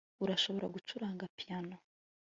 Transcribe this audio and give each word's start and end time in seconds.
urashobora 0.23 0.67
gucuranga 0.75 1.23
piyano 1.39 1.75